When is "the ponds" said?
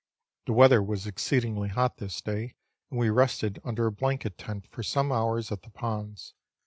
5.61-6.33